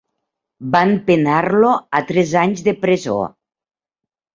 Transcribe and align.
Van 0.75 0.93
penar-lo 1.11 1.75
a 2.01 2.03
tres 2.13 2.35
anys 2.49 2.67
de 2.71 2.77
presó. 2.87 3.23